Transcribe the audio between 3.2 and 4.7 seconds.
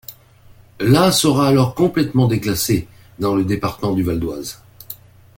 le département du Val-d'Oise.